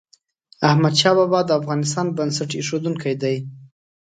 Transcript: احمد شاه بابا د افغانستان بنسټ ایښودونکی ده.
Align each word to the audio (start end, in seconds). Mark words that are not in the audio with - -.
احمد 0.69 0.93
شاه 1.01 1.15
بابا 1.19 1.39
د 1.45 1.51
افغانستان 1.59 2.05
بنسټ 2.17 2.49
ایښودونکی 2.55 3.13
ده. 3.21 3.31